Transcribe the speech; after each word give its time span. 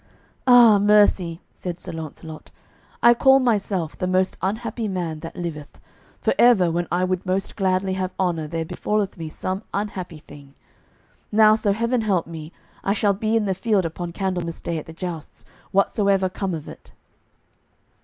"Ah, 0.47 0.79
mercy," 0.79 1.41
said 1.53 1.79
Sir 1.79 1.91
Launcelot, 1.91 2.49
"I 3.03 3.13
call 3.13 3.39
myself 3.39 3.95
the 3.95 4.07
most 4.07 4.35
unhappy 4.41 4.87
man 4.87 5.19
that 5.19 5.35
liveth; 5.35 5.77
for 6.19 6.33
ever 6.39 6.71
when 6.71 6.87
I 6.91 7.03
would 7.03 7.23
most 7.23 7.55
gladly 7.55 7.93
have 7.93 8.11
honour 8.19 8.47
there 8.47 8.65
befalleth 8.65 9.15
me 9.15 9.29
some 9.29 9.61
unhappy 9.75 10.17
thing. 10.17 10.55
Now, 11.31 11.53
so 11.53 11.71
heaven 11.71 12.01
help 12.01 12.25
me, 12.25 12.51
I 12.83 12.93
shall 12.93 13.13
be 13.13 13.35
in 13.37 13.45
the 13.45 13.53
field 13.53 13.85
upon 13.85 14.11
Candlemas 14.11 14.59
Day 14.59 14.79
at 14.79 14.87
the 14.87 14.91
jousts, 14.93 15.45
whatsoever 15.71 16.29
come 16.29 16.55
of 16.55 16.67
it." 16.67 16.91